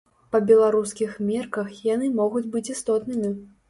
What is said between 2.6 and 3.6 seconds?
істотнымі.